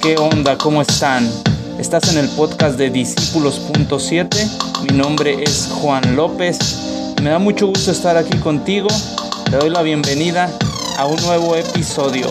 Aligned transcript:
¿qué 0.00 0.16
onda? 0.16 0.56
¿Cómo 0.58 0.82
están? 0.82 1.28
Estás 1.78 2.12
en 2.12 2.18
el 2.18 2.28
podcast 2.30 2.76
de 2.76 2.90
Discípulos.7. 2.90 4.82
Mi 4.82 4.96
nombre 4.96 5.42
es 5.42 5.68
Juan 5.80 6.16
López. 6.16 6.58
Me 7.22 7.30
da 7.30 7.38
mucho 7.38 7.68
gusto 7.68 7.90
estar 7.90 8.16
aquí 8.16 8.36
contigo. 8.38 8.88
Te 9.50 9.56
doy 9.56 9.70
la 9.70 9.82
bienvenida 9.82 10.50
a 10.96 11.06
un 11.06 11.20
nuevo 11.22 11.56
episodio. 11.56 12.28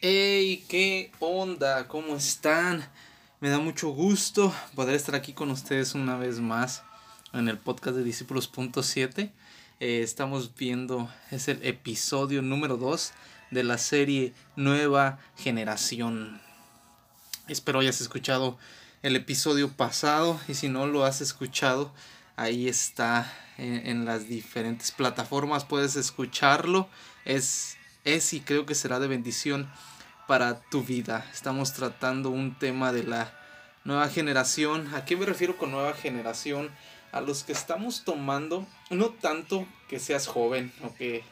Hey, 0.00 0.64
¿qué 0.68 1.10
onda? 1.18 1.88
¿Cómo 1.88 2.14
están? 2.14 2.88
Me 3.40 3.48
da 3.48 3.58
mucho 3.58 3.88
gusto 3.88 4.54
poder 4.76 4.94
estar 4.94 5.16
aquí 5.16 5.32
con 5.32 5.50
ustedes 5.50 5.96
una 5.96 6.16
vez 6.16 6.38
más 6.38 6.84
en 7.32 7.48
el 7.48 7.58
podcast 7.58 7.96
de 7.96 8.04
Discípulos.7. 8.04 9.32
Eh, 9.80 10.02
estamos 10.04 10.54
viendo, 10.54 11.10
es 11.32 11.48
el 11.48 11.66
episodio 11.66 12.42
número 12.42 12.76
2 12.76 13.12
de 13.50 13.64
la 13.64 13.76
serie 13.76 14.34
Nueva 14.54 15.18
Generación. 15.36 16.40
Espero 17.48 17.80
hayas 17.80 18.00
escuchado 18.00 18.56
el 19.02 19.16
episodio 19.16 19.68
pasado 19.72 20.40
y 20.46 20.54
si 20.54 20.68
no 20.68 20.86
lo 20.86 21.06
has 21.06 21.20
escuchado, 21.20 21.92
ahí 22.36 22.68
está 22.68 23.34
en, 23.56 23.84
en 23.84 24.04
las 24.04 24.28
diferentes 24.28 24.92
plataformas, 24.92 25.64
puedes 25.64 25.96
escucharlo. 25.96 26.88
Es 27.24 27.77
es 28.14 28.32
y 28.32 28.40
creo 28.40 28.66
que 28.66 28.74
será 28.74 28.98
de 28.98 29.08
bendición 29.08 29.70
para 30.26 30.60
tu 30.60 30.82
vida. 30.82 31.26
Estamos 31.32 31.72
tratando 31.74 32.30
un 32.30 32.58
tema 32.58 32.92
de 32.92 33.04
la 33.04 33.32
nueva 33.84 34.08
generación. 34.08 34.94
¿A 34.94 35.04
qué 35.04 35.16
me 35.16 35.26
refiero 35.26 35.56
con 35.56 35.70
nueva 35.70 35.92
generación? 35.94 36.70
A 37.12 37.20
los 37.20 37.44
que 37.44 37.52
estamos 37.52 38.04
tomando, 38.04 38.66
no 38.90 39.10
tanto 39.10 39.66
que 39.88 39.98
seas 39.98 40.26
joven 40.26 40.72
o 40.82 40.94
que, 40.94 41.22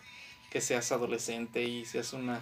que 0.51 0.61
seas 0.61 0.93
adolescente 0.93 1.63
y 1.65 1.85
seas 1.85 2.13
una, 2.13 2.41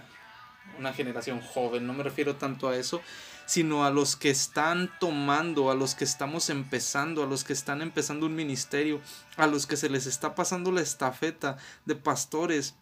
una 0.78 0.92
generación 0.92 1.40
joven, 1.40 1.86
no 1.86 1.92
me 1.92 2.04
refiero 2.04 2.36
tanto 2.36 2.68
a 2.68 2.76
eso, 2.76 3.02
sino 3.46 3.84
a 3.84 3.90
los 3.90 4.16
que 4.16 4.30
están 4.30 4.90
tomando, 5.00 5.70
a 5.70 5.74
los 5.74 5.94
que 5.94 6.04
estamos 6.04 6.48
empezando, 6.48 7.22
a 7.22 7.26
los 7.26 7.44
que 7.44 7.52
están 7.52 7.82
empezando 7.82 8.26
un 8.26 8.34
ministerio, 8.34 9.00
a 9.36 9.46
los 9.46 9.66
que 9.66 9.76
se 9.76 9.90
les 9.90 10.06
está 10.06 10.34
pasando 10.34 10.72
la 10.72 10.80
estafeta 10.80 11.58
de 11.84 11.96
pastores 11.96 12.74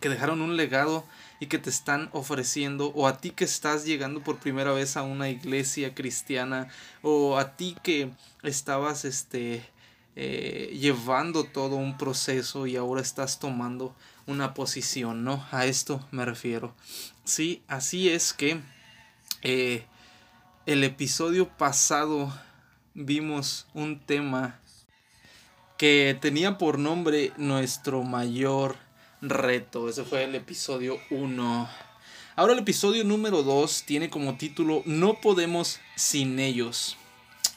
que 0.00 0.08
dejaron 0.08 0.40
un 0.40 0.56
legado 0.56 1.04
y 1.40 1.46
que 1.46 1.58
te 1.58 1.70
están 1.70 2.08
ofreciendo, 2.12 2.92
o 2.94 3.06
a 3.06 3.18
ti 3.18 3.30
que 3.30 3.44
estás 3.44 3.84
llegando 3.84 4.22
por 4.22 4.38
primera 4.38 4.72
vez 4.72 4.96
a 4.96 5.02
una 5.02 5.28
iglesia 5.28 5.94
cristiana, 5.94 6.68
o 7.02 7.38
a 7.38 7.56
ti 7.56 7.76
que 7.82 8.10
estabas 8.42 9.04
este, 9.04 9.62
eh, 10.14 10.76
llevando 10.80 11.44
todo 11.44 11.76
un 11.76 11.98
proceso 11.98 12.66
y 12.66 12.76
ahora 12.76 13.02
estás 13.02 13.38
tomando 13.38 13.94
una 14.26 14.54
posición, 14.54 15.24
¿no? 15.24 15.46
A 15.50 15.66
esto 15.66 16.06
me 16.10 16.24
refiero. 16.24 16.74
Sí, 17.24 17.62
así 17.68 18.08
es 18.08 18.32
que 18.32 18.60
eh, 19.42 19.84
el 20.64 20.84
episodio 20.84 21.48
pasado 21.48 22.32
vimos 22.94 23.66
un 23.74 24.00
tema 24.00 24.58
que 25.76 26.16
tenía 26.20 26.56
por 26.56 26.78
nombre 26.78 27.32
nuestro 27.36 28.02
mayor 28.02 28.85
reto. 29.30 29.88
Ese 29.88 30.04
fue 30.04 30.24
el 30.24 30.34
episodio 30.34 30.98
1. 31.10 31.68
Ahora 32.36 32.52
el 32.52 32.58
episodio 32.58 33.04
número 33.04 33.42
2 33.42 33.84
tiene 33.86 34.10
como 34.10 34.36
título 34.36 34.82
No 34.84 35.20
podemos 35.20 35.80
sin 35.94 36.38
ellos. 36.38 36.96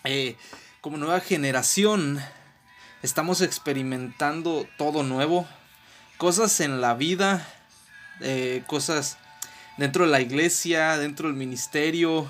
Eh, 0.04 0.36
como 0.82 0.98
nueva 0.98 1.20
generación 1.20 2.20
estamos 3.04 3.42
experimentando 3.42 4.68
todo 4.78 5.04
nuevo. 5.04 5.48
Cosas 6.18 6.60
en 6.62 6.82
la 6.82 6.94
vida, 6.94 7.46
eh, 8.22 8.64
cosas 8.68 9.18
dentro 9.78 10.06
de 10.06 10.12
la 10.12 10.22
iglesia, 10.22 10.98
dentro 10.98 11.28
del 11.28 11.38
ministerio. 11.38 12.30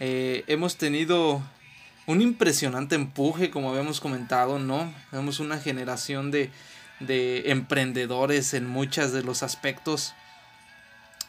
Eh, 0.00 0.44
hemos 0.46 0.76
tenido 0.76 1.42
un 2.06 2.22
impresionante 2.22 2.94
empuje, 2.94 3.50
como 3.50 3.70
habíamos 3.70 4.00
comentado, 4.00 4.58
¿no? 4.58 4.92
Vemos 5.12 5.40
una 5.40 5.58
generación 5.58 6.30
de, 6.30 6.50
de 7.00 7.50
emprendedores 7.50 8.54
en 8.54 8.66
muchos 8.66 9.12
de 9.12 9.22
los 9.22 9.42
aspectos. 9.42 10.14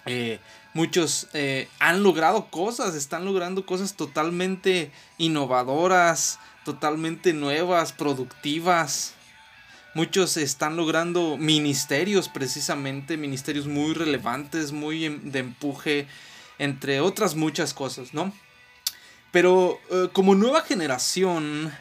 Eh, 0.05 0.39
muchos 0.73 1.27
eh, 1.33 1.67
han 1.79 2.03
logrado 2.03 2.47
cosas, 2.49 2.95
están 2.95 3.25
logrando 3.25 3.65
cosas 3.65 3.95
totalmente 3.95 4.91
innovadoras, 5.17 6.39
totalmente 6.65 7.33
nuevas, 7.33 7.93
productivas. 7.93 9.13
Muchos 9.93 10.37
están 10.37 10.75
logrando 10.75 11.37
ministerios 11.37 12.29
precisamente, 12.29 13.17
ministerios 13.17 13.67
muy 13.67 13.93
relevantes, 13.93 14.71
muy 14.71 15.05
em, 15.05 15.31
de 15.31 15.39
empuje, 15.39 16.07
entre 16.57 17.01
otras 17.01 17.35
muchas 17.35 17.73
cosas, 17.73 18.13
¿no? 18.13 18.31
Pero 19.31 19.79
eh, 19.91 20.09
como 20.13 20.35
nueva 20.35 20.61
generación, 20.61 21.71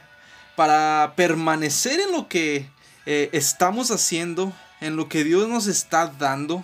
para 0.58 1.12
permanecer 1.14 2.00
en 2.00 2.10
lo 2.10 2.26
que 2.26 2.68
eh, 3.10 3.30
estamos 3.32 3.90
haciendo, 3.90 4.52
en 4.82 4.96
lo 4.96 5.08
que 5.08 5.24
Dios 5.24 5.48
nos 5.48 5.66
está 5.66 6.08
dando. 6.18 6.62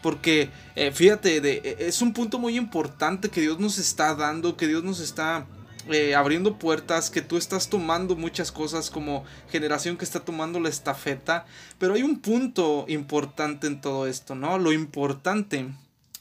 Porque 0.00 0.48
eh, 0.76 0.92
fíjate, 0.92 1.40
de, 1.40 1.60
e, 1.64 1.88
es 1.88 2.02
un 2.02 2.12
punto 2.12 2.38
muy 2.38 2.56
importante 2.56 3.30
que 3.30 3.40
Dios 3.40 3.58
nos 3.58 3.76
está 3.78 4.14
dando, 4.14 4.56
que 4.56 4.68
Dios 4.68 4.84
nos 4.84 5.00
está 5.00 5.48
eh, 5.88 6.14
abriendo 6.14 6.56
puertas, 6.56 7.10
que 7.10 7.20
tú 7.20 7.36
estás 7.36 7.68
tomando 7.68 8.14
muchas 8.14 8.52
cosas 8.52 8.90
como 8.90 9.24
generación 9.50 9.96
que 9.96 10.04
está 10.04 10.20
tomando 10.20 10.60
la 10.60 10.68
estafeta. 10.68 11.46
Pero 11.80 11.94
hay 11.94 12.04
un 12.04 12.20
punto 12.20 12.84
importante 12.86 13.66
en 13.66 13.80
todo 13.80 14.06
esto, 14.06 14.36
¿no? 14.36 14.56
Lo 14.56 14.70
importante 14.70 15.66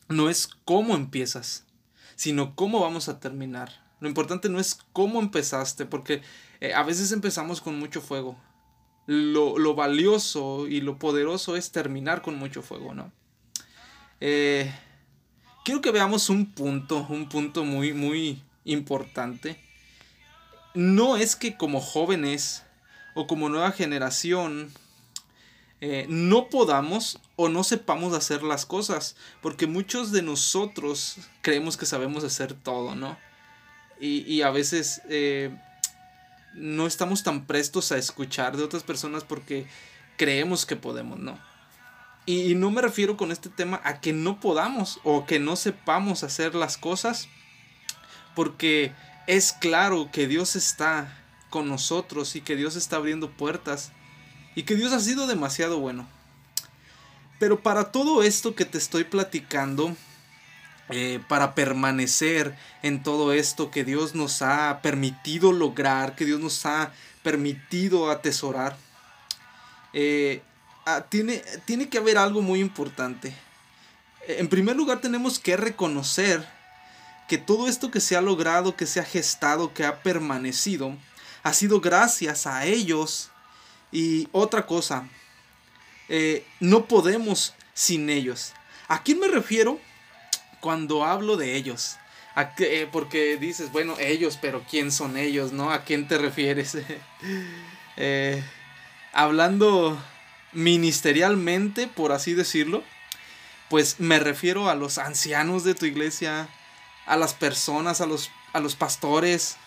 no 0.08 0.32
es 0.32 0.50
cómo 0.66 0.96
empiezas, 0.96 1.66
sino 2.16 2.56
cómo 2.56 2.80
vamos 2.80 3.08
a 3.10 3.20
terminar. 3.20 3.80
Lo 4.00 4.10
importante 4.10 4.50
no 4.50 4.60
es 4.60 4.80
cómo 4.92 5.20
empezaste, 5.20 5.86
porque 5.86 6.24
a 6.74 6.82
veces 6.82 7.12
empezamos 7.12 7.62
con 7.62 7.78
mucho 7.78 8.02
fuego, 8.02 8.36
lo, 9.09 9.74
valioso 9.74 10.68
y 10.68 10.81
lo 10.81 11.00
poderoso 11.00 11.56
es 11.56 11.72
terminar 11.72 12.22
con 12.22 12.36
mucho 12.36 12.62
fuego, 12.62 12.94
¿no? 12.94 13.12
Eh, 14.22 14.72
quiero 15.66 15.81
que 15.81 15.90
veamos 15.90 16.30
un 16.30 16.46
punto, 16.52 17.08
un 17.09 17.28
punto 17.28 17.64
muy, 17.64 17.94
muy 17.94 18.44
importante. 18.66 19.59
No 20.75 21.18
es 21.18 21.36
que 21.36 21.58
como 21.58 21.81
jóvenes 21.81 22.64
o 23.16 23.25
como 23.25 23.50
nueva 23.50 23.72
generación 23.72 24.72
eh, 25.81 26.06
no 26.08 26.50
podamos 26.50 27.19
o 27.36 27.50
no 27.50 27.64
sepamos 27.64 28.14
hacer 28.14 28.44
las 28.44 28.68
cosas, 28.68 29.16
porque 29.42 29.66
muchos 29.66 30.12
de 30.12 30.22
nosotros 30.22 31.18
creemos 31.42 31.78
que 31.78 31.88
sabemos 31.88 32.24
hacer 32.24 32.53
todo, 32.53 32.94
¿no? 32.94 33.18
Y, 34.00 34.44
a 34.44 34.50
veces 34.50 35.02
eh, 35.09 35.53
no 36.54 36.88
estamos 36.88 37.24
tan 37.24 37.46
prestos 37.46 37.92
a 37.92 37.98
escuchar 37.98 38.58
de 38.58 38.64
otras 38.64 38.84
personas 38.84 39.24
porque 39.24 39.68
creemos 40.18 40.66
que 40.66 40.76
podemos, 40.76 41.20
¿no? 41.20 41.40
Y, 42.26 42.54
no 42.54 42.70
me 42.70 42.82
refiero 42.82 43.18
con 43.18 43.32
este 43.32 43.50
tema 43.50 43.82
a 43.84 44.02
que 44.02 44.14
no 44.14 44.40
podamos 44.40 45.00
o 45.04 45.26
que 45.26 45.40
no 45.40 45.56
sepamos 45.56 46.24
hacer 46.24 46.54
las 46.54 46.78
cosas, 46.78 47.28
porque 48.36 48.94
es 49.26 49.54
claro 49.54 50.10
que 50.12 50.28
Dios 50.28 50.56
está 50.56 51.18
con 51.50 51.68
nosotros 51.68 52.36
y 52.36 52.42
que 52.42 52.56
Dios 52.56 52.76
está 52.76 52.98
abriendo 52.98 53.31
puertas 53.31 53.92
y 54.54 54.64
que 54.64 54.76
Dios 54.76 54.94
ha 54.94 55.00
sido 55.00 55.26
demasiado 55.26 55.80
bueno. 55.80 56.08
Pero 57.40 57.63
para 57.63 57.92
todo 57.92 58.22
esto 58.22 58.54
que 58.54 58.66
te 58.66 58.78
estoy 58.78 59.06
platicando, 59.06 59.96
eh, 60.89 61.19
para 61.27 61.56
permanecer 61.56 62.56
en 62.81 63.03
todo 63.03 63.33
esto 63.33 63.71
que 63.71 63.83
Dios 63.83 64.15
nos 64.15 64.41
ha 64.41 64.81
permitido 64.81 65.51
lograr, 65.51 66.15
que 66.15 66.25
Dios 66.25 66.39
nos 66.39 66.65
ha 66.65 66.91
permitido 67.24 68.09
atesorar, 68.09 68.77
eh, 69.94 70.41
ah, 70.86 71.06
tiene, 71.09 71.41
tiene 71.65 71.89
que 71.89 71.97
haber 71.97 72.18
algo 72.18 72.41
muy 72.41 72.59
importante. 72.59 73.33
En 74.27 74.47
primer 74.47 74.75
lugar 74.75 75.01
tenemos 75.01 75.39
que 75.39 75.57
reconocer 75.57 76.47
que 77.30 77.38
todo 77.38 77.68
esto 77.68 77.91
que 77.91 78.01
se 78.01 78.18
ha 78.18 78.21
logrado, 78.21 78.75
que 78.75 78.88
se 78.88 79.00
ha 79.00 79.06
gestado, 79.06 79.74
que 79.74 79.86
ha 79.86 80.01
permanecido, 80.01 80.97
ha 81.44 81.53
sido 81.53 81.80
gracias 81.80 82.47
a 82.47 82.65
ellos. 82.65 83.30
Y 83.91 84.27
otra 84.31 84.65
cosa, 84.65 85.07
eh, 86.09 86.44
no 86.59 86.86
podemos 86.86 87.53
sin 87.74 88.09
ellos. 88.09 88.53
¿A 88.88 89.03
quién 89.03 89.19
me 89.19 89.27
refiero? 89.27 89.80
Cuando 90.60 91.06
hablo 91.06 91.38
de 91.38 91.56
ellos. 91.56 91.98
Eh, 92.60 92.88
porque 92.92 93.38
dices, 93.38 93.72
bueno, 93.72 93.96
ellos, 94.00 94.38
pero 94.40 94.64
¿quién 94.70 94.92
son 94.92 95.18
ellos? 95.18 95.52
¿No? 95.52 95.72
¿A 95.72 95.84
quién 95.84 96.08
te 96.08 96.18
refieres? 96.18 96.78
Eh, 98.02 98.42
hablando 99.12 100.02
ministerialmente, 100.54 101.88
por 101.88 102.14
así 102.14 102.34
decirlo, 102.34 102.82
pues 103.70 104.00
me 104.00 104.20
refiero 104.20 104.70
a 104.70 104.76
los 104.76 104.98
ancianos 104.98 105.66
de 105.66 105.76
tu 105.76 105.86
iglesia, 105.86 106.48
a 107.06 107.18
las 107.18 107.34
personas, 107.34 108.00
a 108.00 108.06
los, 108.06 108.32
a 108.54 108.62
los 108.62 108.76
pastores, 108.76 109.58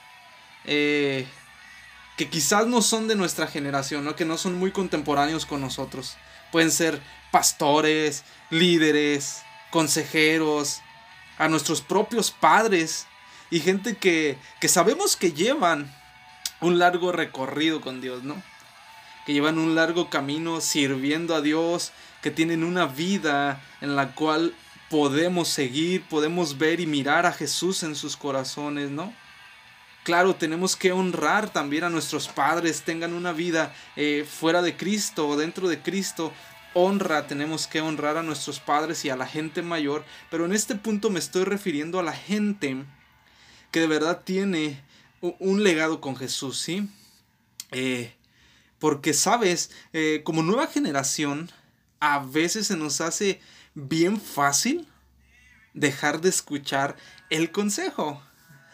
eh, 0.65 1.27
que 2.17 2.31
quizás 2.31 2.67
no 2.67 2.81
son 2.81 3.07
de 3.07 3.17
nuestra 3.17 3.47
generación, 3.47 4.15
que 4.15 4.25
no 4.25 4.39
son 4.39 4.55
muy 4.55 4.73
contemporáneos 4.73 5.45
con 5.45 5.61
nosotros. 5.61 6.17
Pueden 6.51 6.71
ser 6.71 7.03
pastores, 7.31 8.25
líderes, 8.49 9.43
consejeros, 9.73 10.83
a 11.39 11.49
nuestros 11.49 11.81
propios 11.81 12.31
padres 12.31 13.09
y 13.51 13.59
gente 13.59 13.97
que, 13.97 14.39
que 14.61 14.69
sabemos 14.69 15.17
que 15.17 15.33
llevan 15.33 15.93
un 16.61 16.79
largo 16.79 17.11
recorrido 17.11 17.81
con 17.81 18.01
Dios, 18.01 18.23
¿no? 18.23 18.41
Que 19.27 19.33
llevan 19.33 19.59
un 19.59 19.75
largo 19.75 20.09
camino 20.09 20.61
sirviendo 20.61 21.35
a 21.35 21.41
Dios, 21.41 21.91
que 22.23 22.31
tienen 22.31 22.63
una 22.63 22.87
vida 22.87 23.61
en 23.81 23.97
la 23.97 24.15
cual 24.15 24.55
podemos 24.89 25.49
seguir, 25.49 26.03
podemos 26.05 26.59
ver 26.59 26.79
y 26.79 26.87
mirar 26.87 27.27
a 27.27 27.33
Jesús 27.33 27.83
en 27.83 27.97
sus 27.97 28.17
corazones, 28.17 28.91
¿no? 28.91 29.13
Claro, 30.05 30.35
tenemos 30.35 30.75
que 30.75 30.93
honrar 30.93 31.51
también 31.51 31.85
a 31.85 31.91
nuestros 31.91 32.29
padres, 32.29 32.83
tengan 32.83 33.15
una 33.15 33.33
vida 33.33 33.75
eh, 33.97 34.27
fuera 34.29 34.61
de 34.61 34.77
Cristo 34.77 35.29
o 35.29 35.37
dentro 35.37 35.69
de 35.69 35.81
Cristo. 35.81 36.33
Honra, 36.75 37.27
tenemos 37.27 37.67
que 37.67 37.81
honrar 37.81 38.17
a 38.17 38.23
nuestros 38.23 38.61
padres 38.61 39.05
y 39.05 39.11
a 39.11 39.17
la 39.17 39.27
gente 39.27 39.63
mayor, 39.63 40.05
pero 40.31 40.45
en 40.47 40.53
este 40.53 40.75
punto 40.75 41.11
me 41.11 41.19
estoy 41.19 41.45
refiriendo 41.45 41.99
a 41.99 42.03
la 42.03 42.13
gente 42.13 42.85
que 43.71 43.81
de 43.81 43.87
verdad 43.87 44.23
tiene 44.25 44.83
un 45.21 45.63
legado 45.63 46.01
con 46.01 46.17
Jesús, 46.17 46.59
¿sí? 46.59 46.89
Eh, 47.71 48.15
porque, 48.79 49.15
sabes, 49.15 49.71
eh, 49.93 50.23
como 50.25 50.43
nueva 50.43 50.67
generación, 50.67 51.51
a 52.01 52.19
veces 52.19 52.67
se 52.67 52.77
nos 52.77 53.01
hace 53.01 53.41
bien 53.75 54.21
fácil 54.21 54.89
dejar 55.75 56.21
de 56.21 56.29
escuchar 56.29 56.97
el 57.31 57.53
consejo. 57.53 58.23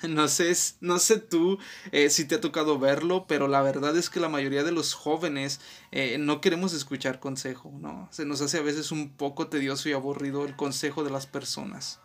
No 0.08 0.28
sé, 0.28 0.54
no 0.80 0.98
sé 0.98 1.18
tú 1.18 1.58
eh, 1.92 2.10
si 2.10 2.24
te 2.24 2.36
ha 2.36 2.40
tocado 2.40 2.78
verlo, 2.78 3.26
pero 3.26 3.48
la 3.48 3.62
verdad 3.62 3.96
es 3.96 4.10
que 4.10 4.20
la 4.20 4.28
mayoría 4.28 4.64
de 4.64 4.72
los 4.72 4.94
jóvenes 4.94 5.60
eh, 5.92 6.18
no 6.18 6.40
queremos 6.40 6.72
escuchar 6.72 7.20
consejo, 7.20 7.72
¿no? 7.80 8.08
Se 8.10 8.24
nos 8.24 8.40
hace 8.40 8.58
a 8.58 8.62
veces 8.62 8.92
un 8.92 9.10
poco 9.10 9.48
tedioso 9.48 9.88
y 9.88 9.92
aburrido 9.92 10.44
el 10.44 10.56
consejo 10.56 11.04
de 11.04 11.10
las 11.10 11.26
personas. 11.26 12.00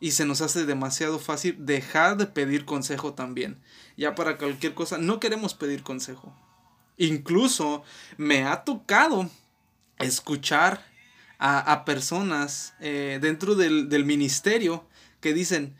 Y 0.00 0.12
se 0.12 0.24
nos 0.24 0.40
hace 0.40 0.64
demasiado 0.64 1.18
fácil 1.18 1.56
dejar 1.58 2.16
de 2.16 2.26
pedir 2.26 2.64
consejo 2.64 3.12
también. 3.12 3.60
Ya 3.98 4.14
para 4.14 4.38
cualquier 4.38 4.72
cosa, 4.72 4.96
no 4.96 5.20
queremos 5.20 5.52
pedir 5.52 5.82
consejo. 5.82 6.34
Incluso 6.96 7.82
me 8.16 8.44
ha 8.44 8.64
tocado 8.64 9.28
escuchar 9.98 10.86
a, 11.38 11.86
personas 11.86 12.74
eh, 12.80 13.18
dentro 13.20 13.54
del, 13.54 13.88
del, 13.88 14.04
ministerio 14.04 14.86
que 15.22 15.32
dicen, 15.32 15.74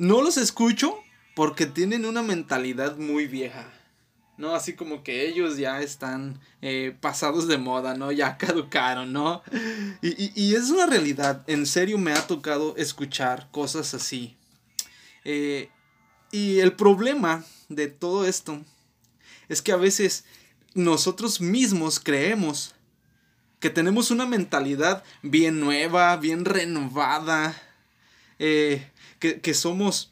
no 0.00 0.22
los 0.22 0.38
escucho 0.38 0.98
porque 1.36 1.66
tienen 1.66 2.06
una 2.06 2.22
mentalidad 2.22 2.96
muy 2.96 3.26
vieja. 3.26 3.70
¿no? 4.38 4.54
Así 4.54 4.72
como 4.72 5.02
que 5.02 5.28
ellos 5.28 5.58
ya 5.58 5.82
están 5.82 6.40
eh, 6.62 6.96
pasados 7.02 7.46
de 7.46 7.58
moda, 7.58 7.94
¿no? 7.94 8.10
Ya 8.10 8.36
caducaron, 8.38 9.12
¿no? 9.12 9.42
Y, 10.00 10.54
es 10.54 10.70
una 10.70 10.86
realidad, 10.86 11.44
en 11.46 11.66
serio 11.66 11.98
me 11.98 12.12
ha 12.12 12.26
tocado 12.26 12.74
escuchar 12.78 13.50
cosas 13.50 13.92
así. 13.92 14.38
Eh, 15.24 15.68
y 16.32 16.60
el 16.60 16.72
problema 16.72 17.44
de 17.68 17.88
todo 17.88 18.24
esto 18.24 18.64
es 19.50 19.60
que 19.60 19.72
a 19.72 19.76
veces 19.76 20.24
nosotros 20.72 21.42
mismos 21.42 22.00
creemos 22.00 22.74
que 23.58 23.68
tenemos 23.68 24.10
una 24.10 24.24
mentalidad 24.24 25.04
bien 25.22 25.60
nueva, 25.60 26.16
bien 26.16 26.46
renovada, 26.46 27.54
eh, 28.38 28.89
que, 29.20 29.54
somos 29.54 30.10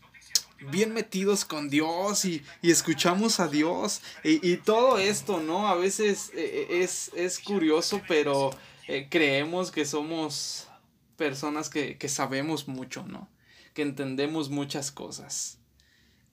bien 0.71 0.93
metidos 0.93 1.45
con 1.45 1.69
Dios 1.69 2.25
y, 2.25 2.43
escuchamos 2.63 3.41
a 3.41 3.49
Dios 3.49 4.03
y, 4.23 4.59
todo 4.59 4.99
esto, 4.99 5.41
¿no? 5.41 5.67
A 5.67 5.75
veces 5.75 6.31
eh, 6.35 6.69
eh, 6.71 6.83
es, 6.83 7.11
es 7.15 7.39
curioso, 7.39 8.03
pero 8.07 8.51
eh, 8.87 9.09
creemos 9.11 9.71
que 9.71 9.85
somos 9.85 10.69
personas 11.17 11.71
que, 11.71 11.97
sabemos 12.09 12.69
mucho, 12.69 13.05
¿no? 13.07 13.29
Que 13.75 13.83
entendemos 13.83 14.51
muchas 14.51 14.93
cosas. 14.93 15.59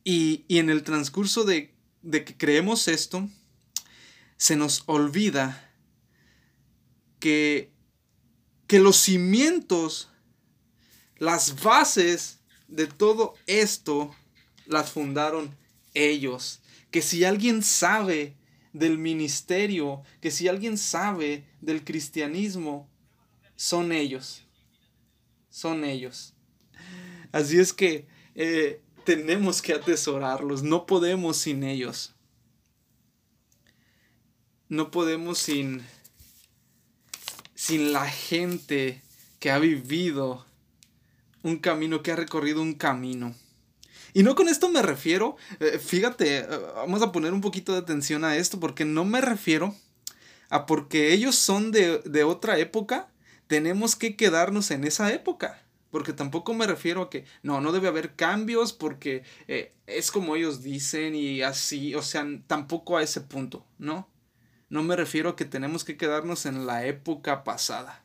Y, 0.04 0.46
en 0.50 0.70
el 0.70 0.84
transcurso 0.84 1.46
de, 1.46 1.74
de 2.02 2.26
que 2.26 2.38
creemos 2.38 2.88
esto, 2.88 3.28
se 4.38 4.58
nos 4.58 4.84
olvida 4.86 5.72
que, 7.20 7.72
que 8.68 8.80
los 8.80 8.98
cimientos, 8.98 10.10
las 11.18 11.64
bases 11.64 12.42
de 12.68 12.88
todo 12.88 13.36
esto 13.48 14.16
las 14.66 14.92
fundaron 14.92 15.56
ellos. 15.94 16.62
Que 16.92 17.02
si 17.02 17.24
alguien 17.24 17.64
sabe 17.64 18.36
del 18.74 18.98
ministerio, 18.98 20.04
que 20.22 20.32
si 20.32 20.48
alguien 20.48 20.78
sabe 20.78 21.46
del 21.62 21.84
cristianismo, 21.84 22.90
son 23.56 23.92
ellos. 23.92 24.44
Son 25.50 25.84
ellos. 25.84 26.34
Así 27.32 27.60
es 27.60 27.74
que 27.74 28.08
eh, 28.36 28.82
tenemos 29.06 29.62
que 29.62 29.74
atesorarlos, 29.74 30.64
no 30.64 30.86
podemos 30.86 31.38
sin 31.38 31.64
ellos. 31.64 32.14
No 34.68 34.92
podemos 34.92 35.38
sin, 35.38 35.86
sin 37.54 37.94
la 37.94 38.10
gente 38.10 39.02
que 39.40 39.52
ha 39.52 39.60
vivido 39.60 40.46
un 41.46 41.58
camino, 41.58 42.02
que 42.02 42.12
ha 42.12 42.16
recorrido 42.16 42.62
un 42.62 42.74
camino. 42.74 43.36
Y 44.14 44.24
no 44.24 44.34
con 44.36 44.48
esto 44.48 44.70
me 44.70 44.82
refiero, 44.82 45.36
eh, 45.60 45.78
fíjate, 45.78 46.40
eh, 46.40 46.48
vamos 46.76 47.02
a 47.02 47.12
poner 47.12 47.34
un 47.34 47.42
poquito 47.42 47.74
de 47.74 47.80
atención 47.80 48.24
a 48.24 48.36
esto, 48.36 48.60
porque 48.60 48.84
no 48.84 49.06
me 49.06 49.22
refiero 49.22 49.76
a 50.50 50.66
porque 50.66 51.14
ellos 51.14 51.36
son 51.36 51.72
de, 51.72 52.24
otra 52.24 52.58
época, 52.58 53.10
tenemos 53.48 53.96
que 53.96 54.16
quedarnos 54.16 54.72
en 54.72 54.86
esa 54.86 55.14
época. 55.14 55.62
Porque 55.92 56.14
tampoco 56.14 56.54
me 56.54 56.68
refiero 56.68 57.04
a 57.04 57.10
que 57.10 57.26
no, 57.44 57.62
no 57.62 57.72
debe 57.72 57.88
haber 57.88 58.16
cambios 58.16 58.74
porque 58.74 59.24
eh, 59.48 59.74
es 59.88 60.12
como 60.12 60.36
ellos 60.36 60.62
dicen 60.62 61.16
y 61.16 61.42
así, 61.42 61.96
o 61.96 62.02
sea, 62.02 62.26
tampoco 62.48 62.98
a 62.98 63.04
ese 63.04 63.22
punto, 63.22 63.66
¿no? 63.78 64.10
No 64.68 64.84
me 64.84 64.96
refiero 64.96 65.30
a 65.30 65.36
que 65.38 65.46
tenemos 65.46 65.86
que 65.86 65.96
quedarnos 65.96 66.46
en 66.46 66.66
la 66.66 66.86
época 66.86 67.44
pasada. 67.44 68.04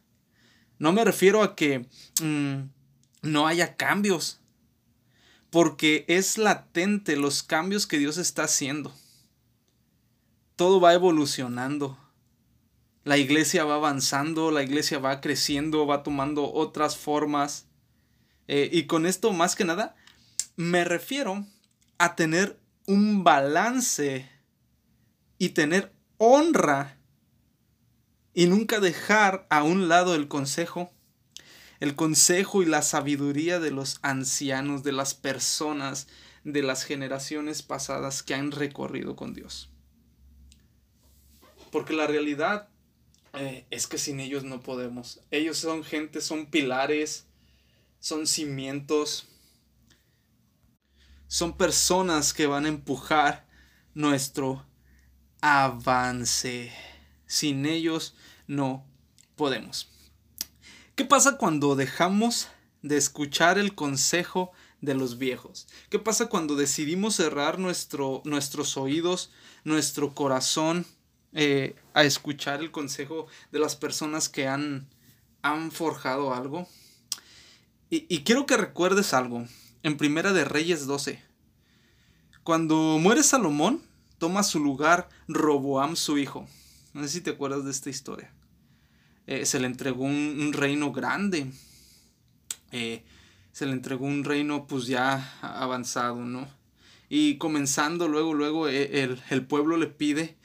No 0.78 0.92
me 0.92 1.04
refiero 1.04 1.42
a 1.42 1.56
que... 1.56 1.86
Mm, 2.22 2.79
no 3.22 3.46
haya 3.46 3.76
cambios. 3.76 4.40
Porque 5.50 6.04
es 6.08 6.38
latente 6.38 7.16
los 7.16 7.42
cambios 7.42 7.86
que 7.86 7.98
Dios 7.98 8.18
está 8.18 8.44
haciendo. 8.44 8.94
Todo 10.56 10.80
va 10.80 10.94
evolucionando. 10.94 11.98
La 13.04 13.16
iglesia 13.16 13.64
va 13.64 13.76
avanzando, 13.76 14.50
la 14.50 14.62
iglesia 14.62 14.98
va 14.98 15.20
creciendo, 15.20 15.86
va 15.86 16.02
tomando 16.02 16.52
otras 16.52 16.96
formas. 16.96 17.66
Eh, 18.46 18.68
y 18.72 18.84
con 18.84 19.06
esto, 19.06 19.32
más 19.32 19.56
que 19.56 19.64
nada, 19.64 19.96
me 20.56 20.84
refiero 20.84 21.46
a 21.98 22.14
tener 22.14 22.60
un 22.86 23.24
balance 23.24 24.28
y 25.38 25.50
tener 25.50 25.92
honra 26.18 26.98
y 28.34 28.46
nunca 28.46 28.80
dejar 28.80 29.46
a 29.50 29.62
un 29.62 29.88
lado 29.88 30.14
el 30.14 30.28
consejo 30.28 30.92
el 31.80 31.96
consejo 31.96 32.62
y 32.62 32.66
la 32.66 32.82
sabiduría 32.82 33.58
de 33.58 33.70
los 33.70 33.98
ancianos, 34.02 34.82
de 34.82 34.92
las 34.92 35.14
personas, 35.14 36.08
de 36.44 36.62
las 36.62 36.84
generaciones 36.84 37.62
pasadas 37.62 38.22
que 38.22 38.34
han 38.34 38.52
recorrido 38.52 39.16
con 39.16 39.32
Dios. 39.32 39.70
Porque 41.72 41.94
la 41.94 42.06
realidad 42.06 42.68
eh, 43.32 43.66
es 43.70 43.86
que 43.86 43.96
sin 43.96 44.20
ellos 44.20 44.44
no 44.44 44.60
podemos. 44.60 45.20
Ellos 45.30 45.56
son 45.56 45.82
gente, 45.82 46.20
son 46.20 46.46
pilares, 46.46 47.26
son 47.98 48.26
cimientos, 48.26 49.28
son 51.28 51.56
personas 51.56 52.34
que 52.34 52.46
van 52.46 52.66
a 52.66 52.68
empujar 52.68 53.46
nuestro 53.94 54.66
avance. 55.40 56.72
Sin 57.26 57.64
ellos 57.64 58.16
no 58.46 58.84
podemos. 59.36 59.90
¿Qué 61.00 61.06
pasa 61.06 61.38
cuando 61.38 61.76
dejamos 61.76 62.48
de 62.82 62.98
escuchar 62.98 63.56
el 63.56 63.74
consejo 63.74 64.52
de 64.82 64.92
los 64.92 65.16
viejos? 65.16 65.66
¿Qué 65.88 65.98
pasa 65.98 66.26
cuando 66.26 66.56
decidimos 66.56 67.14
cerrar 67.14 67.58
nuestro, 67.58 68.20
nuestros 68.26 68.76
oídos, 68.76 69.32
nuestro 69.64 70.14
corazón 70.14 70.84
eh, 71.32 71.74
a 71.94 72.04
escuchar 72.04 72.60
el 72.60 72.70
consejo 72.70 73.28
de 73.50 73.60
las 73.60 73.76
personas 73.76 74.28
que 74.28 74.46
han, 74.46 74.90
han 75.40 75.70
forjado 75.72 76.34
algo? 76.34 76.68
Y, 77.88 78.04
y 78.14 78.22
quiero 78.22 78.44
que 78.44 78.58
recuerdes 78.58 79.14
algo. 79.14 79.46
En 79.82 79.96
Primera 79.96 80.34
de 80.34 80.44
Reyes 80.44 80.86
12. 80.86 81.18
Cuando 82.44 82.98
muere 83.00 83.22
Salomón, 83.22 83.82
toma 84.18 84.42
su 84.42 84.60
lugar 84.60 85.08
Roboam 85.28 85.96
su 85.96 86.18
hijo. 86.18 86.46
No 86.92 87.00
sé 87.04 87.08
si 87.08 87.20
te 87.22 87.30
acuerdas 87.30 87.64
de 87.64 87.70
esta 87.70 87.88
historia. 87.88 88.34
Eh, 89.30 89.46
se 89.46 89.58
le 89.60 89.66
entregó 89.66 90.04
un, 90.04 90.52
reino 90.52 90.92
grande. 90.92 91.46
Eh, 92.72 93.02
se 93.52 93.64
le 93.64 93.72
entregó 93.72 94.04
un 94.04 94.24
reino 94.24 94.66
pues 94.66 94.86
ya 94.86 95.38
avanzado, 95.40 96.24
¿no? 96.26 96.46
Y 97.08 97.38
comenzando 97.38 98.08
luego, 98.08 98.34
luego 98.34 98.68
el, 98.68 99.20
el 99.30 99.46
pueblo 99.46 99.78
le 99.78 99.86
pide 99.86 100.36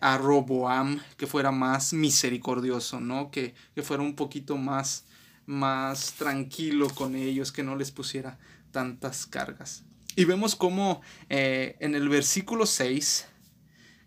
a 0.00 0.18
Roboam 0.18 1.00
que 1.16 1.26
fuera 1.26 1.50
más 1.52 1.92
misericordioso, 1.92 3.00
¿no? 3.00 3.30
Que, 3.30 3.54
que 3.74 3.82
fuera 3.82 4.02
un 4.02 4.14
poquito 4.14 4.56
más, 4.58 5.04
más 5.46 6.12
tranquilo 6.12 6.88
con 6.90 7.16
ellos, 7.16 7.50
que 7.50 7.62
no 7.62 7.76
les 7.76 7.90
pusiera 7.90 8.38
tantas 8.70 9.26
cargas. 9.26 9.84
Y 10.16 10.24
vemos 10.24 10.56
cómo 10.56 11.02
eh, 11.28 11.76
en 11.78 11.94
el 11.94 12.08
versículo 12.08 12.64
6 12.64 13.26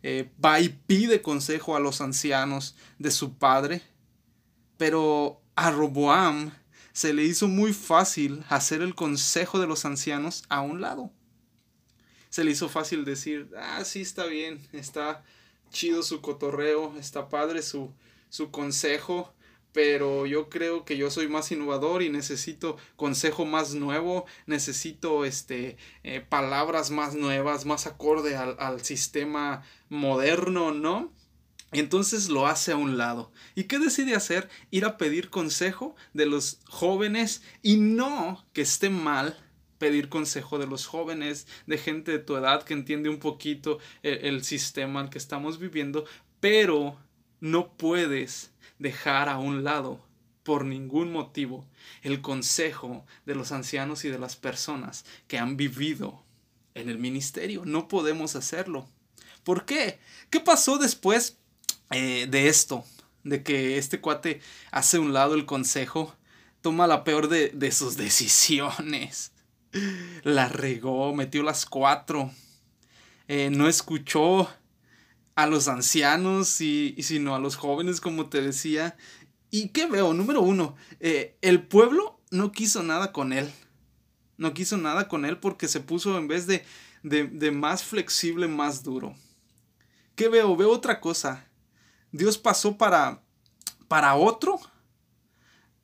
eh, 0.02 0.32
va 0.44 0.60
y 0.60 0.70
pide 0.70 1.22
consejo 1.22 1.76
a 1.76 1.80
los 1.80 2.02
ancianos 2.02 2.76
de 2.98 3.12
su 3.12 3.38
padre, 3.38 3.84
pero 4.80 5.42
a 5.58 5.72
Roboam 5.72 6.54
se 6.94 7.14
le 7.14 7.26
hizo 7.26 7.50
muy 7.50 7.74
fácil 7.74 8.46
hacer 8.48 8.82
el 8.82 8.96
consejo 8.96 9.60
de 9.60 9.68
los 9.68 9.84
ancianos 9.84 10.44
a 10.48 10.62
un 10.62 10.80
lado. 10.80 11.12
Se 12.30 12.46
le 12.46 12.52
hizo 12.52 12.70
fácil 12.70 13.04
decir, 13.04 13.50
ah, 13.58 13.84
sí, 13.84 14.00
está 14.00 14.26
bien, 14.26 14.66
está 14.72 15.22
chido 15.70 16.02
su 16.02 16.22
cotorreo, 16.22 16.96
está 16.98 17.28
padre 17.28 17.62
su, 17.62 17.92
su 18.30 18.52
consejo, 18.52 19.34
pero 19.74 20.26
yo 20.26 20.48
creo 20.48 20.86
que 20.86 20.96
yo 20.96 21.12
soy 21.12 21.28
más 21.28 21.52
innovador 21.52 22.02
y 22.02 22.10
necesito 22.10 22.78
consejo 22.96 23.44
más 23.44 23.74
nuevo, 23.74 24.26
necesito 24.46 25.26
este, 25.26 25.76
eh, 26.04 26.22
palabras 26.22 26.90
más 26.90 27.16
nuevas, 27.16 27.66
más 27.66 27.86
acorde 27.86 28.38
al, 28.38 28.56
al 28.60 28.82
sistema 28.86 29.62
moderno, 29.90 30.72
¿no? 30.72 31.12
Entonces 31.72 32.30
lo 32.30 32.48
hace 32.48 32.72
a 32.72 32.78
un 32.78 32.98
lado. 32.98 33.32
¿Y 33.56 33.66
qué 33.66 33.80
decide 33.80 34.16
hacer? 34.16 34.50
Ir 34.72 34.86
a 34.86 34.98
pedir 34.98 35.30
consejo 35.30 35.96
de 36.14 36.26
los 36.26 36.60
jóvenes 36.66 37.44
y 37.62 37.78
no 37.78 38.46
que 38.54 38.62
esté 38.62 38.90
mal 38.90 39.38
pedir 39.78 40.10
consejo 40.10 40.60
de 40.60 40.68
los 40.68 40.86
jóvenes, 40.86 41.48
de 41.66 41.78
gente 41.78 42.12
de 42.12 42.20
tu 42.20 42.36
edad 42.36 42.64
que 42.64 42.74
entiende 42.74 43.10
un 43.10 43.20
poquito 43.20 43.80
el, 44.04 44.26
el 44.26 44.44
sistema 44.44 45.02
en 45.02 45.10
que 45.10 45.18
estamos 45.18 45.58
viviendo, 45.58 46.06
pero 46.40 46.98
no 47.40 47.74
puedes 47.74 48.52
dejar 48.78 49.30
a 49.30 49.38
un 49.38 49.64
lado 49.64 50.06
por 50.44 50.66
ningún 50.66 51.12
motivo 51.12 51.66
el 52.02 52.22
consejo 52.22 53.06
de 53.26 53.36
los 53.36 53.52
ancianos 53.52 54.04
y 54.06 54.10
de 54.10 54.20
las 54.20 54.36
personas 54.36 55.06
que 55.28 55.38
han 55.38 55.58
vivido 55.58 56.24
en 56.74 56.90
el 56.90 56.98
ministerio. 56.98 57.64
No 57.66 57.88
podemos 57.88 58.36
hacerlo. 58.36 58.90
¿Por 59.44 59.66
qué? 59.66 60.00
¿Qué 60.30 60.40
pasó 60.40 60.78
después 60.78 61.39
eh, 61.92 62.28
de 62.30 62.48
esto? 62.48 62.84
De 63.24 63.44
que 63.44 63.78
este 63.78 64.00
cuate 64.00 64.42
hace 64.72 65.00
un 65.00 65.14
lado 65.14 65.36
el 65.36 65.46
consejo, 65.46 66.16
toma 66.62 66.88
la 66.88 67.04
peor 67.04 67.28
de, 67.28 67.50
de 67.50 67.72
sus 67.72 67.98
decisiones. 67.98 69.32
La 70.24 70.50
regó, 70.50 71.14
metió 71.14 71.44
las 71.44 71.66
cuatro. 71.66 72.32
Eh, 73.28 73.52
no 73.52 73.68
escuchó 73.68 74.50
a 75.36 75.46
los 75.46 75.68
ancianos 75.68 76.60
y, 76.62 76.96
sino 77.00 77.36
a 77.36 77.40
los 77.40 77.56
jóvenes, 77.56 78.02
como 78.02 78.28
te 78.28 78.42
decía. 78.42 78.98
¿Y 79.52 79.70
qué 79.70 79.86
veo? 79.86 80.14
Número 80.14 80.42
uno, 80.42 80.76
eh, 81.00 81.38
el 81.42 81.62
pueblo 81.62 82.20
no 82.32 82.52
quiso 82.52 82.84
nada 82.84 83.12
con 83.12 83.32
él. 83.32 83.50
No 84.38 84.54
quiso 84.54 84.78
nada 84.78 85.08
con 85.08 85.26
él 85.26 85.38
porque 85.38 85.68
se 85.68 85.80
puso 85.80 86.18
en 86.18 86.28
vez 86.28 86.48
de, 86.48 86.66
de, 87.04 87.52
más 87.52 87.84
flexible, 87.84 88.48
más 88.48 88.84
duro. 88.84 89.16
¿Qué 90.16 90.28
veo? 90.28 90.56
Veo 90.56 90.72
otra 90.72 91.00
cosa. 91.00 91.46
Dios 92.12 92.38
pasó 92.38 92.78
para, 92.78 93.22
para 93.88 94.16
otro 94.16 94.60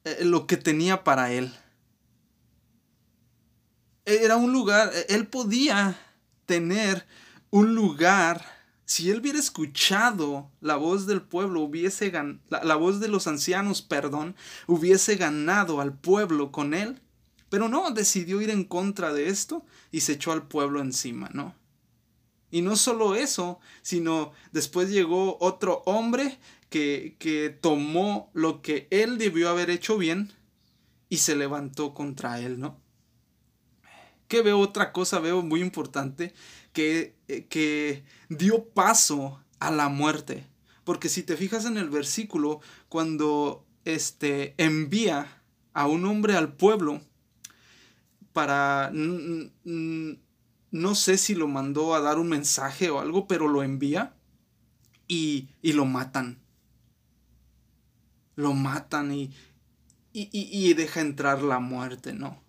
eh, 0.04 0.26
lo 0.26 0.48
que 0.48 0.58
tenía 0.58 1.04
para 1.04 1.32
él. 1.32 1.54
Era 4.06 4.36
un 4.36 4.52
lugar, 4.52 4.92
él 5.10 5.28
podía 5.28 6.00
tener 6.46 7.08
un 7.50 7.74
lugar 7.74 8.56
si 8.86 9.10
él 9.10 9.20
hubiera 9.20 9.40
escuchado 9.40 10.52
la 10.62 10.76
voz 10.76 11.08
del 11.08 11.22
pueblo, 11.22 11.62
hubiese 11.62 12.12
la, 12.50 12.76
voz 12.76 13.00
de 13.00 13.08
los 13.08 13.26
ancianos, 13.26 13.82
perdón, 13.82 14.36
hubiese 14.68 15.16
ganado 15.16 15.82
al 15.82 15.98
pueblo 15.98 16.52
con 16.52 16.76
él. 16.76 17.02
Pero 17.50 17.68
no, 17.68 17.90
decidió 17.92 18.42
ir 18.42 18.52
en 18.52 18.64
contra 18.64 19.12
de 19.12 19.30
esto 19.30 19.66
y 19.92 20.02
se 20.02 20.14
echó 20.14 20.32
al 20.32 20.48
pueblo 20.48 20.82
encima, 20.82 21.30
¿no? 21.34 21.56
Y 22.52 22.62
no 22.62 22.76
solo 22.76 23.16
eso, 23.16 23.60
sino 23.82 24.32
después 24.52 24.90
llegó 24.90 25.38
otro 25.42 25.84
hombre 25.86 26.40
que, 26.70 27.16
que 27.20 27.50
tomó 27.50 28.30
lo 28.34 28.62
que 28.62 28.88
él 28.92 29.18
debió 29.18 29.50
haber 29.50 29.70
hecho 29.70 29.98
bien 29.98 30.32
y 31.10 31.18
se 31.18 31.36
levantó 31.36 31.94
contra 31.94 32.40
él, 32.40 32.60
¿no? 32.60 32.80
¿Qué 34.28 34.42
veo 34.42 34.60
otra 34.60 34.92
cosa, 34.92 35.20
veo 35.20 35.44
muy 35.44 35.62
importante, 35.62 36.34
que, 36.74 37.16
eh, 37.28 37.46
que 37.46 38.04
dio 38.30 38.66
paso 38.70 39.40
a 39.60 39.72
la 39.72 39.90
muerte. 39.90 40.46
Porque 40.84 41.10
si 41.10 41.24
te 41.24 41.38
fijas 41.38 41.66
en 41.66 41.78
el 41.78 41.90
versículo, 41.90 42.60
cuando 42.90 43.66
este, 43.86 44.54
envía 44.58 45.42
a 45.74 45.88
un 45.88 46.06
hombre 46.06 46.36
al 46.36 46.54
pueblo 46.54 47.02
para... 48.34 48.92
No 50.76 50.94
sé 50.94 51.18
si 51.18 51.36
lo 51.36 51.48
mandó 51.48 51.96
a 51.96 52.02
dar 52.02 52.20
un 52.20 52.28
mensaje 52.28 52.90
o 52.90 53.00
algo, 53.00 53.28
pero 53.28 53.48
lo 53.48 53.64
envía 53.64 54.14
y, 55.08 55.48
y 55.62 55.72
lo 55.72 55.86
matan. 55.86 56.42
Lo 58.36 58.52
matan 58.52 59.14
y, 59.14 59.32
y, 60.12 60.30
y 60.34 60.74
deja 60.74 61.00
entrar 61.00 61.42
la 61.42 61.60
muerte, 61.60 62.12
¿no? 62.14 62.44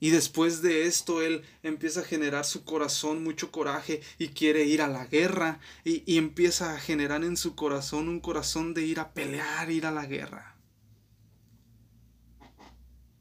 Y 0.00 0.10
después 0.10 0.60
de 0.60 0.84
esto 0.84 1.22
él 1.22 1.44
empieza 1.62 2.00
a 2.00 2.04
generar 2.04 2.44
su 2.44 2.62
corazón 2.62 3.24
mucho 3.24 3.50
coraje 3.50 4.02
y 4.18 4.28
quiere 4.28 4.64
ir 4.64 4.82
a 4.82 4.88
la 4.88 5.06
guerra 5.06 5.60
y, 5.82 6.18
empieza 6.18 6.74
a 6.74 6.78
generar 6.78 7.24
en 7.24 7.38
su 7.38 7.54
corazón 7.54 8.10
un 8.10 8.20
corazón 8.20 8.74
de 8.74 8.84
ir 8.84 9.00
a 9.00 9.14
pelear, 9.14 9.70
ir 9.70 9.86
a 9.86 9.92
la 9.92 10.04
guerra. 10.04 10.56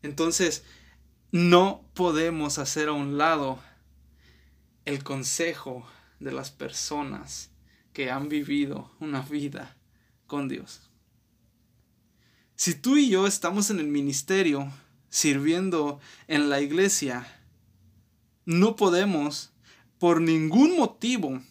Entonces, 0.01 0.65
no 1.31 1.83
podemos 1.93 2.57
hacer 2.57 2.87
a 2.87 2.93
un 2.93 3.17
lado 3.17 3.59
el 4.85 5.03
consejo 5.03 5.85
de 6.19 6.31
las 6.31 6.51
personas 6.51 7.51
que 7.93 8.09
han 8.11 8.29
vivido 8.29 8.91
una 8.99 9.21
vida 9.21 9.75
con 10.25 10.47
Dios. 10.47 10.89
Si 12.55 12.73
tú 12.73 12.97
y 12.97 13.09
yo 13.09 13.27
estamos 13.27 13.69
en 13.69 13.79
el 13.79 13.87
ministerio, 13.87 14.71
sirviendo 15.09 15.99
en 16.27 16.49
la 16.49 16.61
iglesia, 16.61 17.27
no 18.45 18.75
podemos 18.75 19.51
por 19.99 20.21
ningún 20.21 20.77
motivo 20.77 21.41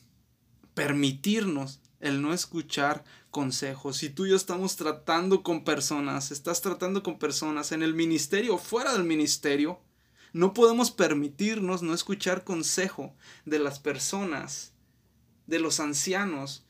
permitirnos 0.74 1.80
el 2.00 2.22
no 2.22 2.32
escuchar 2.32 3.04
consejos. 3.30 3.96
Si 3.96 4.10
tú 4.10 4.26
y 4.26 4.30
yo 4.30 4.36
estamos 4.36 4.76
tratando 4.76 5.42
con 5.42 5.64
personas, 5.64 6.30
estás 6.30 6.60
tratando 6.60 7.02
con 7.02 7.18
personas 7.18 7.72
en 7.72 7.82
el 7.82 7.94
ministerio 7.94 8.54
o 8.54 8.58
fuera 8.58 8.92
del 8.92 9.04
ministerio, 9.04 9.80
no 10.32 10.54
podemos 10.54 10.90
permitirnos 10.90 11.82
no 11.82 11.94
escuchar 11.94 12.44
consejo 12.44 13.14
de 13.44 13.58
las 13.58 13.78
personas, 13.78 14.72
de 15.46 15.58
los 15.58 15.80
ancianos, 15.80 16.64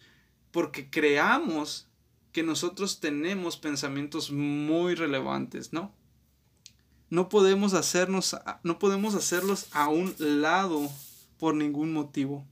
porque 0.52 0.90
creamos 0.90 1.88
que 2.32 2.42
nosotros 2.42 3.00
tenemos 3.00 3.56
pensamientos 3.56 4.30
muy 4.30 4.94
relevantes, 4.94 5.72
¿no? 5.72 5.92
no 7.10 7.28
podemos 7.28 7.74
hacernos, 7.74 8.36
no 8.62 8.78
podemos 8.78 9.14
hacerlos 9.14 9.68
a 9.72 9.88
un 9.88 10.14
lado 10.18 10.90
por 11.38 11.54
ningún 11.54 11.92
motivo. 11.92 12.44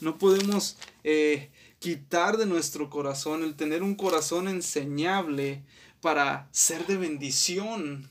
No 0.00 0.18
podemos 0.18 0.76
eh, 1.02 1.50
quitar 1.78 2.36
de 2.36 2.46
nuestro 2.46 2.90
corazón 2.90 3.42
el 3.42 3.54
tener 3.54 3.82
un 3.82 3.94
corazón 3.94 4.48
enseñable 4.48 5.62
para 6.00 6.48
ser 6.52 6.86
de 6.86 6.96
bendición 6.96 8.10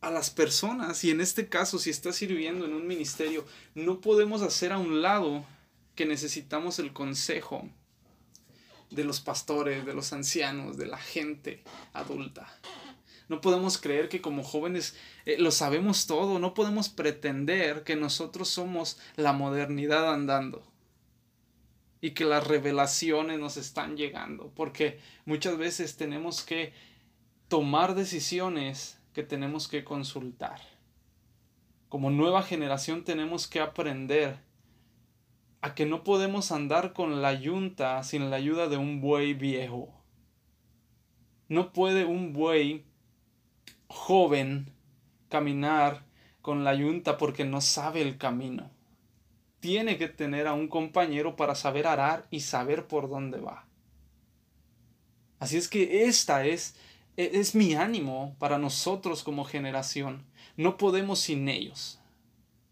a 0.00 0.10
las 0.10 0.30
personas. 0.30 1.02
Y 1.04 1.10
en 1.10 1.20
este 1.20 1.48
caso, 1.48 1.78
si 1.78 1.90
estás 1.90 2.16
sirviendo 2.16 2.64
en 2.64 2.74
un 2.74 2.86
ministerio, 2.86 3.46
no 3.74 4.00
podemos 4.00 4.42
hacer 4.42 4.72
a 4.72 4.78
un 4.78 5.02
lado 5.02 5.44
que 5.94 6.06
necesitamos 6.06 6.78
el 6.78 6.92
consejo 6.92 7.68
de 8.90 9.04
los 9.04 9.20
pastores, 9.20 9.86
de 9.86 9.94
los 9.94 10.12
ancianos, 10.12 10.76
de 10.76 10.86
la 10.86 10.98
gente 10.98 11.62
adulta. 11.92 12.52
No 13.28 13.40
podemos 13.40 13.78
creer 13.78 14.08
que 14.08 14.20
como 14.20 14.42
jóvenes 14.42 14.94
eh, 15.24 15.36
lo 15.38 15.50
sabemos 15.52 16.06
todo. 16.06 16.38
No 16.38 16.52
podemos 16.52 16.88
pretender 16.88 17.84
que 17.84 17.96
nosotros 17.96 18.48
somos 18.48 18.98
la 19.16 19.32
modernidad 19.32 20.12
andando. 20.12 20.71
Y 22.02 22.10
que 22.10 22.26
las 22.26 22.46
revelaciones 22.46 23.38
nos 23.38 23.56
están 23.56 23.96
llegando. 23.96 24.52
Porque 24.54 25.00
muchas 25.24 25.56
veces 25.56 25.96
tenemos 25.96 26.42
que 26.42 26.74
tomar 27.48 27.94
decisiones 27.94 29.00
que 29.14 29.22
tenemos 29.22 29.68
que 29.68 29.84
consultar. 29.84 30.60
Como 31.88 32.10
nueva 32.10 32.42
generación 32.42 33.04
tenemos 33.04 33.46
que 33.46 33.60
aprender 33.60 34.36
a 35.62 35.74
que 35.74 35.86
no 35.86 36.02
podemos 36.02 36.50
andar 36.50 36.92
con 36.92 37.22
la 37.22 37.34
yunta 37.34 38.02
sin 38.02 38.30
la 38.30 38.36
ayuda 38.36 38.68
de 38.68 38.76
un 38.76 39.00
buey 39.00 39.32
viejo. 39.32 39.94
No 41.48 41.72
puede 41.72 42.04
un 42.04 42.32
buey 42.32 42.84
joven 43.86 44.72
caminar 45.28 46.04
con 46.40 46.64
la 46.64 46.74
yunta 46.74 47.16
porque 47.16 47.44
no 47.44 47.60
sabe 47.60 48.02
el 48.02 48.18
camino. 48.18 48.70
Tiene 49.62 49.96
que 49.96 50.08
tener 50.08 50.48
a 50.48 50.54
un 50.54 50.66
compañero 50.66 51.36
para 51.36 51.54
saber 51.54 51.86
arar 51.86 52.26
y 52.32 52.40
saber 52.40 52.88
por 52.88 53.08
dónde 53.08 53.38
va. 53.38 53.64
Así 55.38 55.56
es 55.56 55.68
que 55.68 56.08
esta 56.08 56.44
es, 56.44 56.74
e, 57.16 57.30
es 57.34 57.54
mi 57.54 57.76
ánimo 57.76 58.34
para 58.40 58.58
nosotros 58.58 59.22
como 59.22 59.44
generación. 59.44 60.26
No 60.56 60.76
podemos 60.78 61.20
sin 61.20 61.48
ellos. 61.48 62.00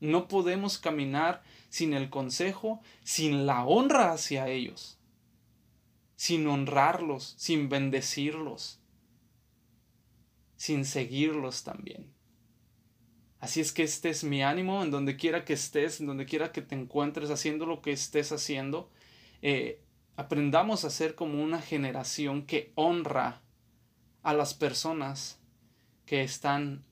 No 0.01 0.27
podemos 0.27 0.79
caminar 0.79 1.45
sin 1.69 1.95
el 1.95 2.11
consejo, 2.11 2.83
sin 3.05 3.47
la 3.47 3.65
honra 3.65 4.11
hacia 4.11 4.49
ellos, 4.49 4.99
sin 6.17 6.45
honrarlos, 6.49 7.35
sin 7.39 7.69
bendecirlos, 7.69 8.81
sin 10.57 10.85
seguirlos 10.85 11.63
también. 11.63 12.13
Así 13.41 13.61
es 13.61 13.73
que 13.73 13.83
este 13.83 14.11
es 14.11 14.23
mi 14.23 14.43
ánimo 14.43 14.83
en 14.83 14.91
donde 14.91 15.17
quiera 15.17 15.45
que 15.45 15.55
estés, 15.55 16.01
en 16.01 16.07
donde 16.07 16.27
quiera 16.27 16.53
que 16.53 16.61
te 16.61 16.75
encuentres 16.75 17.31
haciendo 17.31 17.65
lo 17.65 17.81
que 17.81 17.93
estés 17.93 18.33
haciendo. 18.33 18.91
Eh, 19.41 19.81
aprendamos 20.17 20.85
a 20.85 20.91
ser 20.91 21.15
como 21.15 21.43
una 21.43 21.63
generación 21.63 22.45
que 22.45 22.71
honra 22.75 23.41
a 24.23 24.35
las 24.35 24.53
personas 24.53 25.41
que 26.05 26.23
están 26.23 26.85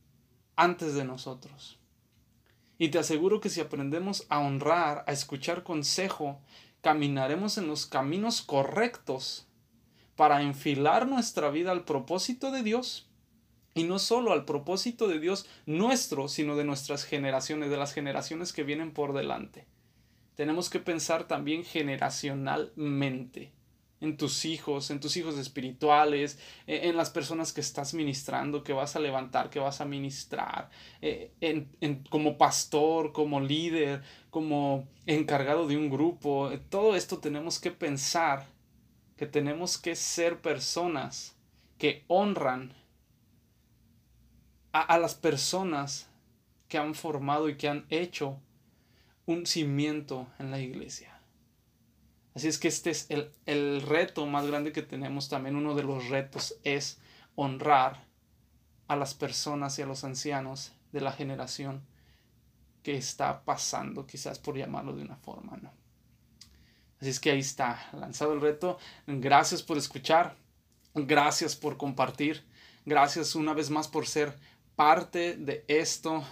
antes 0.57 0.95
de 0.95 1.05
nosotros. 1.05 1.79
Y 2.79 2.89
te 2.89 2.99
aseguro 2.99 3.41
que 3.41 3.51
si 3.51 3.61
aprendemos 3.61 4.25
a 4.31 4.39
honrar, 4.39 5.05
a 5.07 5.13
escuchar 5.13 5.65
consejo, 5.65 6.41
caminaremos 6.81 7.59
en 7.59 7.67
los 7.67 7.85
caminos 7.85 8.41
correctos 8.41 9.47
para 10.17 10.41
enfilar 10.41 11.07
nuestra 11.07 11.51
vida 11.51 11.73
al 11.73 11.85
propósito 11.85 12.51
de 12.51 12.63
Dios 12.63 13.08
y 13.79 13.85
no 13.85 14.01
solo 14.01 14.33
al 14.33 14.45
propósito 14.45 15.07
de 15.07 15.21
Dios 15.21 15.47
nuestro, 15.65 16.27
sino 16.27 16.57
de 16.57 16.65
nuestras 16.65 17.05
generaciones, 17.05 17.71
de 17.71 17.77
las 17.77 17.93
generaciones 17.93 18.53
que 18.53 18.65
vienen 18.65 18.91
por 18.91 19.13
delante. 19.13 19.67
Tenemos 20.35 20.69
que 20.69 20.81
pensar 20.81 21.29
también 21.29 21.65
generacionalmente 21.65 23.53
en 24.01 24.17
tus 24.17 24.45
hijos, 24.45 24.91
en 24.91 24.99
tus 24.99 25.17
hijos 25.17 25.39
espirituales, 25.39 26.41
e, 26.67 26.89
en 26.89 26.97
las 26.97 27.11
personas 27.11 27.53
que 27.53 27.61
estás 27.61 27.95
ministrando, 27.95 28.65
que 28.65 28.73
vas 28.73 28.97
a 28.97 29.01
levantar, 29.01 29.49
que 29.49 29.61
vas 29.61 29.81
a 29.81 29.85
ministrar, 29.85 30.71
e, 31.01 31.31
en, 31.41 32.03
como 32.11 32.37
pastor, 32.37 33.13
como 33.13 33.41
líder, 33.41 34.03
como 34.31 34.89
encargado 35.07 35.69
de 35.69 35.77
un 35.77 35.89
grupo. 35.89 36.51
Todo 36.69 36.97
esto 36.97 37.19
tenemos 37.19 37.61
que 37.61 37.71
pensar 37.71 38.45
que 39.17 39.27
tenemos 39.27 39.79
que 39.79 39.95
ser 39.95 40.41
personas 40.41 41.37
que 41.79 42.05
honran 42.09 42.75
a, 44.73 44.99
las 44.99 45.15
personas 45.15 46.09
que 46.69 46.79
han 46.79 46.95
formado 46.95 47.49
y 47.49 47.57
que 47.57 47.69
han 47.69 47.87
hecho 47.91 48.39
un 49.27 49.47
cimiento 49.47 50.27
en 50.39 50.51
la 50.51 50.61
iglesia. 50.61 51.21
Así 52.35 52.49
es 52.49 52.59
que 52.59 52.69
este 52.69 52.91
es 52.91 53.07
el, 53.11 53.31
el, 53.47 53.83
reto 53.83 54.27
más 54.27 54.47
grande 54.47 54.73
que 54.73 54.83
tenemos 54.83 55.29
también. 55.29 55.57
Uno 55.57 55.75
de 55.75 55.83
los 55.83 56.09
retos 56.09 56.57
es 56.63 57.01
honrar 57.35 58.05
a 58.87 58.97
las 58.97 59.15
personas 59.15 59.79
y 59.79 59.83
a 59.83 59.87
los 59.87 60.05
ancianos 60.05 60.73
de 60.93 61.01
la 61.01 61.13
generación 61.13 61.83
que 62.83 62.97
está 62.97 63.45
pasando, 63.45 64.07
quizás 64.07 64.39
por 64.39 64.57
llamarlo 64.57 64.95
de 64.95 65.03
una 65.03 65.17
forma, 65.17 65.57
¿no? 65.57 65.73
Así 67.01 67.11
es 67.11 67.21
que 67.21 67.31
ahí 67.31 67.39
está, 67.39 67.89
lanzado 67.93 68.33
el 68.33 68.41
reto. 68.41 68.79
Gracias 69.07 69.63
por 69.63 69.79
escuchar, 69.79 70.37
gracias 70.95 71.55
por 71.55 71.77
compartir, 71.77 72.45
gracias 72.85 73.35
una 73.35 73.55
vez 73.55 73.71
más 73.71 73.87
por 73.87 74.07
ser 74.07 74.37
parte 74.79 75.35
de 75.35 75.65
esto 75.67 76.23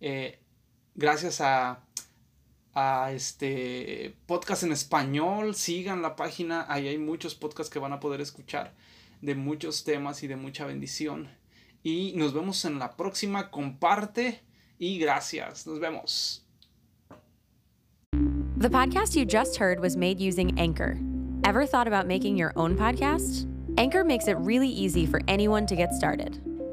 eh, 0.00 0.38
gracias 0.94 1.42
a, 1.42 1.84
a, 2.72 3.12
este 3.12 4.16
podcast 4.24 4.62
en 4.62 4.72
español. 4.72 5.54
Sigan 5.54 6.00
la 6.00 6.16
página, 6.16 6.64
ahí 6.70 6.88
hay 6.88 6.96
muchos 6.96 7.34
podcasts 7.34 7.70
que 7.70 7.78
van 7.78 7.92
a 7.92 8.00
poder 8.00 8.22
escuchar 8.22 8.72
de 9.20 9.34
muchos 9.34 9.84
temas 9.84 10.22
y 10.22 10.28
de 10.28 10.36
mucha 10.36 10.64
bendición. 10.64 11.28
Y 11.82 12.14
nos 12.16 12.32
vemos 12.32 12.64
en 12.64 12.78
la 12.78 12.96
próxima. 12.96 13.50
Comparte 13.50 14.40
y 14.78 14.98
gracias. 14.98 15.66
Nos 15.66 15.78
vemos. 15.78 16.46
The 18.56 18.70
podcast 18.70 19.14
you 19.14 19.26
just 19.26 19.58
heard 19.58 19.78
was 19.78 19.94
made 19.94 20.18
using 20.18 20.58
Anchor. 20.58 20.96
Ever 21.44 21.66
thought 21.66 21.86
about 21.86 22.06
making 22.06 22.38
your 22.38 22.54
own 22.56 22.78
podcast? 22.78 23.46
Anchor 23.76 24.04
makes 24.04 24.26
it 24.26 24.38
really 24.38 24.70
easy 24.70 25.04
for 25.04 25.20
anyone 25.28 25.66
to 25.66 25.76
get 25.76 25.92
started. 25.92 26.40